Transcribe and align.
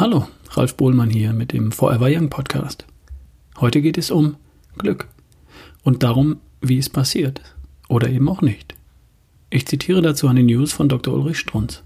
Hallo, 0.00 0.28
Ralf 0.50 0.76
Bohlmann 0.76 1.10
hier 1.10 1.32
mit 1.32 1.52
dem 1.52 1.72
Forever 1.72 2.06
Young 2.08 2.30
Podcast. 2.30 2.86
Heute 3.58 3.82
geht 3.82 3.98
es 3.98 4.12
um 4.12 4.36
Glück 4.76 5.08
und 5.82 6.04
darum, 6.04 6.36
wie 6.60 6.78
es 6.78 6.88
passiert 6.88 7.40
oder 7.88 8.08
eben 8.08 8.28
auch 8.28 8.40
nicht. 8.40 8.76
Ich 9.50 9.66
zitiere 9.66 10.00
dazu 10.00 10.28
eine 10.28 10.44
News 10.44 10.72
von 10.72 10.88
Dr. 10.88 11.14
Ulrich 11.14 11.40
Strunz. 11.40 11.82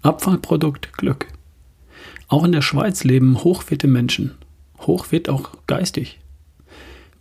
Abfallprodukt 0.00 0.94
Glück. 0.94 1.26
Auch 2.28 2.42
in 2.42 2.52
der 2.52 2.62
Schweiz 2.62 3.04
leben 3.04 3.44
hochfitte 3.44 3.86
Menschen, 3.86 4.36
hochfit 4.80 5.28
auch 5.28 5.50
geistig, 5.66 6.20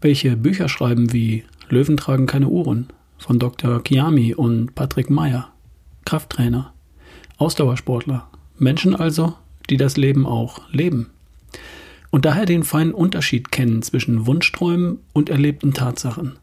welche 0.00 0.36
Bücher 0.36 0.68
schreiben 0.68 1.12
wie 1.12 1.42
Löwen 1.68 1.96
tragen 1.96 2.26
keine 2.26 2.46
Uhren 2.46 2.86
von 3.18 3.40
Dr. 3.40 3.82
Kiami 3.82 4.32
und 4.32 4.76
Patrick 4.76 5.10
Meyer, 5.10 5.50
Krafttrainer, 6.04 6.72
Ausdauersportler, 7.36 8.30
Menschen 8.58 8.94
also, 8.94 9.34
die 9.70 9.76
das 9.76 9.96
Leben 9.96 10.26
auch 10.26 10.60
leben. 10.70 11.10
Und 12.10 12.24
daher 12.24 12.44
den 12.44 12.62
feinen 12.62 12.92
Unterschied 12.92 13.50
kennen 13.50 13.82
zwischen 13.82 14.26
Wunschträumen 14.26 14.98
und 15.12 15.30
erlebten 15.30 15.72
Tatsachen. 15.72 16.38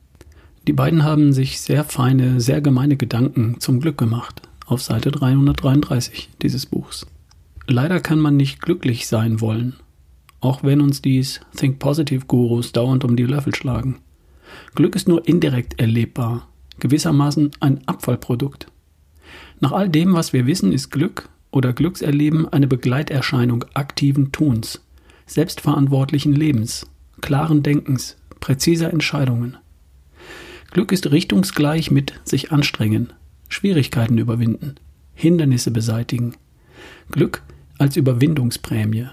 Die 0.68 0.74
beiden 0.74 1.04
haben 1.04 1.32
sich 1.32 1.62
sehr 1.62 1.84
feine, 1.84 2.42
sehr 2.42 2.62
gemeine 2.62 2.98
Gedanken 2.98 3.60
zum 3.60 3.80
Glück 3.80 3.98
gemacht, 3.98 4.42
auf 4.66 4.82
Seite 4.82 5.12
333 5.12 6.30
dieses 6.42 6.66
Buchs. 6.66 7.06
Leider 7.68 8.00
kann 8.00 8.20
man 8.20 8.36
nicht 8.36 8.62
glücklich 8.62 9.08
sein 9.08 9.42
wollen, 9.42 9.76
auch 10.42 10.64
wenn 10.64 10.82
uns 10.82 11.02
dies 11.02 11.40
Think 11.56 11.80
Positive 11.80 12.26
Gurus 12.26 12.72
dauernd 12.72 13.04
um 13.04 13.16
die 13.16 13.26
Löffel 13.26 13.54
schlagen. 13.54 14.00
Glück 14.74 14.96
ist 14.96 15.08
nur 15.08 15.28
indirekt 15.28 15.80
erlebbar, 15.80 16.48
gewissermaßen 16.80 17.52
ein 17.60 17.88
Abfallprodukt. 17.88 18.68
Nach 19.60 19.72
all 19.72 19.90
dem, 19.90 20.14
was 20.14 20.34
wir 20.34 20.48
wissen, 20.48 20.72
ist 20.72 20.90
Glück 20.90 21.30
oder 21.52 21.74
Glückserleben 21.74 22.48
eine 22.48 22.68
Begleiterscheinung 22.68 23.66
aktiven 23.74 24.32
Tuns, 24.32 24.82
selbstverantwortlichen 25.26 26.34
Lebens, 26.34 26.88
klaren 27.22 27.64
Denkens, 27.64 28.18
präziser 28.40 28.92
Entscheidungen. 28.92 29.58
Glück 30.72 30.92
ist 30.92 31.10
richtungsgleich 31.10 31.90
mit 31.92 32.14
sich 32.24 32.52
anstrengen, 32.52 33.14
Schwierigkeiten 33.48 34.18
überwinden, 34.18 34.76
Hindernisse 35.16 35.72
beseitigen. 35.72 36.36
Glück 37.12 37.42
als 37.78 37.98
Überwindungsprämie. 37.98 39.08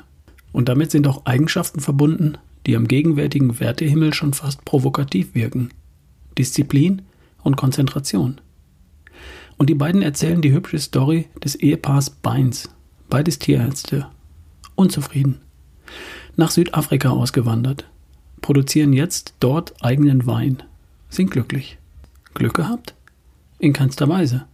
Und 0.53 0.69
damit 0.69 0.91
sind 0.91 1.06
auch 1.06 1.25
Eigenschaften 1.25 1.81
verbunden, 1.81 2.39
die 2.67 2.77
am 2.77 2.89
gegenwärtigen 2.89 3.59
Wertehimmel 3.61 4.12
schon 4.12 4.34
fast 4.34 4.65
provokativ 4.65 5.34
wirken. 5.34 5.71
Disziplin 6.37 7.03
und 7.43 7.56
Konzentration. 7.56 8.41
Und 9.59 9.71
die 9.71 9.75
beiden 9.75 10.03
erzählen 10.03 10.43
die 10.43 10.53
hübsche 10.53 10.79
Story 10.79 11.29
des 11.43 11.55
Ehepaars 11.55 12.11
Beins, 12.11 12.69
beides 13.09 13.39
Tierärzte, 13.39 14.07
unzufrieden, 14.75 15.41
nach 16.37 16.51
Südafrika 16.51 17.11
ausgewandert, 17.11 17.89
produzieren 18.43 18.93
jetzt 18.93 19.34
dort 19.41 19.83
eigenen 19.83 20.27
Wein, 20.27 20.62
sind 21.09 21.31
glücklich. 21.31 21.79
Glück 22.34 22.55
gehabt? 22.55 22.95
In 23.59 23.73
keinster 23.73 24.09
Weise. 24.09 24.45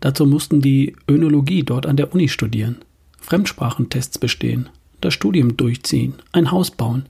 Dazu 0.00 0.26
mussten 0.26 0.60
die 0.60 0.94
Önologie 1.08 1.62
dort 1.62 1.86
an 1.86 1.96
der 1.96 2.12
Uni 2.12 2.28
studieren, 2.28 2.76
Fremdsprachentests 3.20 4.18
bestehen, 4.18 4.68
das 5.00 5.14
Studium 5.14 5.56
durchziehen, 5.56 6.14
ein 6.32 6.50
Haus 6.50 6.70
bauen. 6.70 7.06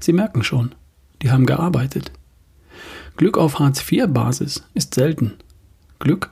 Sie 0.00 0.12
merken 0.12 0.42
schon, 0.44 0.74
die 1.22 1.30
haben 1.30 1.46
gearbeitet. 1.46 2.12
Glück 3.16 3.38
auf 3.38 3.58
Hartz-IV-Basis 3.58 4.64
ist 4.74 4.94
selten. 4.94 5.34
Glück 5.98 6.30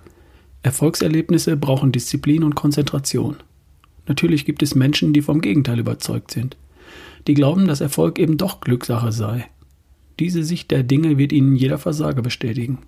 Erfolgserlebnisse 0.67 1.57
brauchen 1.57 1.93
Disziplin 1.93 2.43
und 2.43 2.57
Konzentration. 2.57 3.37
Natürlich 4.09 4.45
gibt 4.45 4.65
es 4.65 4.75
Menschen, 4.75 5.13
die 5.13 5.23
vom 5.23 5.41
Gegenteil 5.41 5.79
überzeugt 5.79 6.33
sind. 6.33 6.57
Die 7.29 7.35
glauben, 7.35 7.69
dass 7.69 7.81
Erfolg 7.81 8.19
eben 8.19 8.37
doch 8.37 8.61
Glückssache 8.61 9.13
sei. 9.13 9.49
Diese 10.19 10.43
Sicht 10.43 10.73
der 10.73 10.83
Dinge 10.83 11.19
wird 11.19 11.33
ihnen 11.33 11.55
jeder 11.55 11.79
Versager 11.79 12.21
bestätigen. 12.21 12.79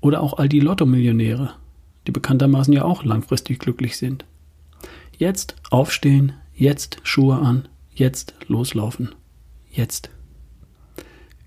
Oder 0.00 0.22
auch 0.22 0.38
all 0.38 0.48
die 0.48 0.60
Lotto-Millionäre, 0.60 1.52
die 2.06 2.10
bekanntermaßen 2.10 2.72
ja 2.72 2.84
auch 2.84 3.04
langfristig 3.04 3.58
glücklich 3.58 3.98
sind. 3.98 4.24
Jetzt 5.18 5.56
aufstehen, 5.68 6.32
jetzt 6.54 7.00
Schuhe 7.02 7.36
an, 7.36 7.68
jetzt 7.92 8.34
loslaufen. 8.48 9.10
Jetzt. 9.70 10.08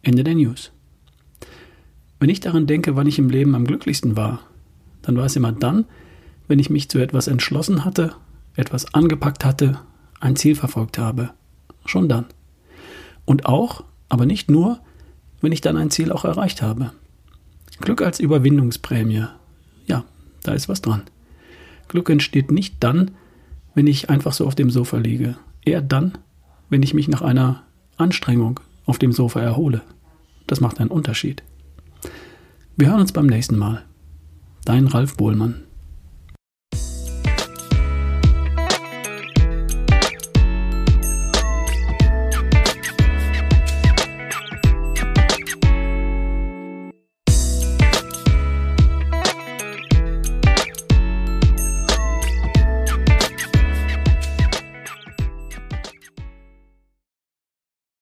Ende 0.03 0.23
der 0.23 0.35
News. 0.35 0.71
Wenn 2.19 2.29
ich 2.29 2.41
daran 2.41 2.67
denke, 2.67 2.95
wann 2.95 3.07
ich 3.07 3.17
im 3.17 3.31
Leben 3.31 3.55
am 3.55 3.65
glücklichsten 3.65 4.15
war, 4.15 4.41
dann 5.03 5.15
war 5.15 5.25
es 5.25 5.35
immer 5.35 5.51
dann, 5.51 5.85
wenn 6.47 6.59
ich 6.59 6.69
mich 6.69 6.89
zu 6.89 6.99
etwas 6.99 7.27
entschlossen 7.27 7.85
hatte, 7.85 8.15
etwas 8.55 8.93
angepackt 8.93 9.45
hatte, 9.45 9.79
ein 10.19 10.35
Ziel 10.35 10.55
verfolgt 10.55 10.97
habe. 10.97 11.29
Schon 11.85 12.09
dann. 12.09 12.25
Und 13.25 13.45
auch, 13.45 13.83
aber 14.09 14.25
nicht 14.25 14.49
nur, 14.49 14.79
wenn 15.41 15.51
ich 15.51 15.61
dann 15.61 15.77
ein 15.77 15.91
Ziel 15.91 16.11
auch 16.11 16.25
erreicht 16.25 16.61
habe. 16.61 16.91
Glück 17.79 18.01
als 18.01 18.19
Überwindungsprämie. 18.19 19.25
Ja, 19.87 20.03
da 20.43 20.53
ist 20.53 20.69
was 20.69 20.81
dran. 20.81 21.03
Glück 21.87 22.09
entsteht 22.09 22.51
nicht 22.51 22.75
dann, 22.79 23.11
wenn 23.75 23.87
ich 23.87 24.09
einfach 24.09 24.33
so 24.33 24.47
auf 24.47 24.55
dem 24.55 24.69
Sofa 24.69 24.97
liege. 24.97 25.35
Eher 25.65 25.81
dann, 25.81 26.17
wenn 26.69 26.83
ich 26.83 26.93
mich 26.93 27.07
nach 27.07 27.21
einer 27.21 27.63
Anstrengung 27.97 28.59
auf 28.85 28.99
dem 28.99 29.11
Sofa 29.11 29.41
erhole. 29.41 29.81
Das 30.47 30.61
macht 30.61 30.79
einen 30.79 30.91
Unterschied. 30.91 31.43
Wir 32.75 32.87
hören 32.87 33.01
uns 33.01 33.11
beim 33.11 33.27
nächsten 33.27 33.57
Mal. 33.57 33.83
Dein 34.65 34.87
Ralf 34.87 35.17
Bohlmann. 35.17 35.63